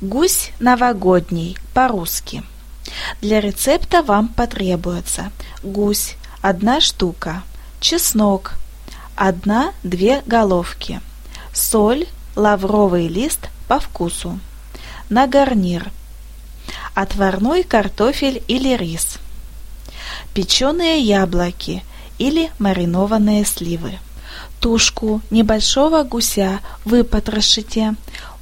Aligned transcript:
Гусь 0.00 0.52
новогодний 0.60 1.58
по-русски. 1.74 2.44
Для 3.20 3.40
рецепта 3.40 4.02
вам 4.02 4.28
потребуется 4.28 5.32
гусь– 5.64 6.14
одна 6.40 6.80
штука, 6.80 7.42
чеснок– 7.80 8.54
одна-две 9.16 10.22
головки, 10.24 11.00
соль, 11.52 12.06
лавровый 12.36 13.08
лист 13.08 13.48
по 13.66 13.80
вкусу. 13.80 14.38
На 15.08 15.26
гарнир– 15.26 15.90
отварной 16.94 17.64
картофель 17.64 18.40
или 18.46 18.76
рис, 18.76 19.18
печеные 20.32 21.00
яблоки 21.00 21.82
или 22.18 22.52
маринованные 22.60 23.44
сливы. 23.44 23.98
Тушку 24.60 25.22
небольшого 25.30 26.04
гуся 26.04 26.60
выпотрошите, 26.84 27.96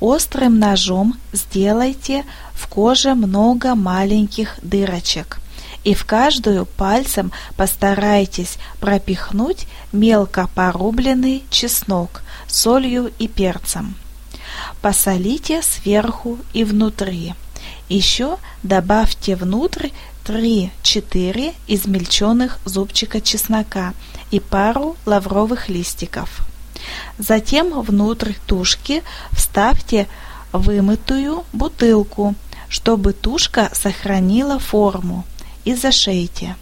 Острым 0.00 0.58
ножом 0.58 1.14
сделайте 1.32 2.24
в 2.54 2.66
коже 2.68 3.14
много 3.14 3.74
маленьких 3.74 4.58
дырочек 4.62 5.40
и 5.84 5.94
в 5.94 6.04
каждую 6.04 6.66
пальцем 6.66 7.32
постарайтесь 7.56 8.58
пропихнуть 8.80 9.66
мелко 9.92 10.48
порубленный 10.54 11.44
чеснок 11.50 12.22
солью 12.46 13.12
и 13.18 13.28
перцем. 13.28 13.94
Посолите 14.82 15.62
сверху 15.62 16.38
и 16.52 16.64
внутри. 16.64 17.34
Еще 17.88 18.36
добавьте 18.62 19.36
внутрь 19.36 19.88
3-4 20.26 21.54
измельченных 21.66 22.58
зубчика 22.64 23.20
чеснока 23.20 23.94
и 24.30 24.40
пару 24.40 24.96
лавровых 25.06 25.68
листиков. 25.68 26.49
Затем 27.18 27.80
внутрь 27.80 28.32
тушки 28.46 29.02
вставьте 29.32 30.08
вымытую 30.52 31.44
бутылку, 31.52 32.34
чтобы 32.68 33.12
тушка 33.12 33.70
сохранила 33.72 34.58
форму, 34.58 35.24
и 35.64 35.74
зашейте. 35.74 36.56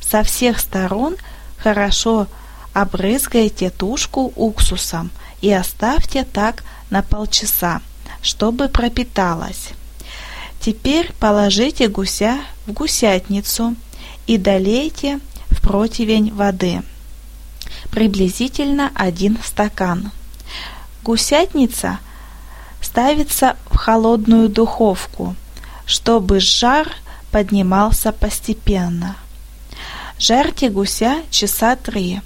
Со 0.00 0.22
всех 0.22 0.58
сторон 0.58 1.16
хорошо 1.56 2.26
обрызгайте 2.72 3.70
тушку 3.70 4.32
уксусом 4.36 5.10
и 5.40 5.52
оставьте 5.52 6.24
так 6.24 6.64
на 6.90 7.02
полчаса, 7.02 7.80
чтобы 8.22 8.68
пропиталась. 8.68 9.70
Теперь 10.60 11.12
положите 11.18 11.88
гуся 11.88 12.38
в 12.66 12.72
гусятницу 12.72 13.74
и 14.26 14.36
долейте 14.36 15.20
в 15.50 15.60
противень 15.62 16.32
воды 16.32 16.82
приблизительно 17.90 18.90
один 18.94 19.38
стакан. 19.44 20.10
Гусятница 21.02 21.98
ставится 22.80 23.56
в 23.70 23.76
холодную 23.76 24.48
духовку, 24.48 25.34
чтобы 25.86 26.40
жар 26.40 26.90
поднимался 27.30 28.12
постепенно. 28.12 29.16
Жарьте 30.18 30.68
гуся 30.68 31.22
часа 31.30 31.76
три, 31.76 32.20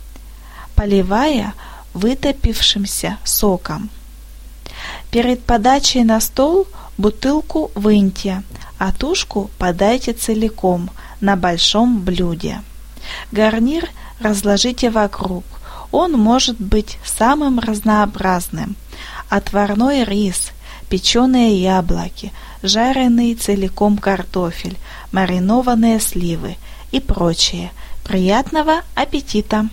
поливая 0.75 1.55
вытопившимся 1.93 3.19
соком. 3.25 3.91
Перед 5.11 5.45
подачей 5.45 6.03
на 6.03 6.21
стол 6.21 6.67
бутылку 6.99 7.71
выньте, 7.75 8.43
а 8.79 8.93
тушку 8.93 9.51
подайте 9.59 10.13
целиком 10.13 10.91
на 11.21 11.37
большом 11.37 12.01
блюде. 12.01 12.63
Гарнир 13.31 13.89
разложите 14.19 14.91
вокруг. 14.91 15.45
Он 15.97 16.15
может 16.15 16.61
быть 16.61 16.99
самым 17.05 17.61
разнообразным. 17.61 18.75
Отварной 19.29 20.03
рис, 20.03 20.51
печеные 20.89 21.63
яблоки, 21.63 22.33
жареный 22.65 23.37
целиком 23.37 23.97
картофель, 23.99 24.77
маринованные 25.13 26.01
сливы 26.01 26.57
и 26.91 26.99
прочее. 26.99 27.71
Приятного 28.03 28.81
аппетита! 28.97 29.69